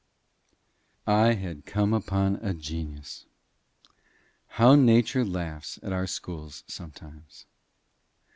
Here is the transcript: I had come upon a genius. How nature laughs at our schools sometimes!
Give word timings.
I 1.05 1.33
had 1.33 1.67
come 1.67 1.93
upon 1.93 2.37
a 2.37 2.55
genius. 2.55 3.27
How 4.57 4.73
nature 4.73 5.23
laughs 5.23 5.77
at 5.83 5.93
our 5.93 6.07
schools 6.07 6.63
sometimes! 6.65 7.45